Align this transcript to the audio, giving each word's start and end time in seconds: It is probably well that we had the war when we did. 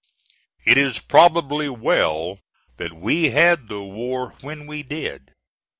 It 0.65 0.79
is 0.79 0.97
probably 0.97 1.69
well 1.69 2.39
that 2.77 2.91
we 2.91 3.25
had 3.29 3.69
the 3.69 3.83
war 3.83 4.31
when 4.41 4.65
we 4.65 4.81
did. 4.81 5.35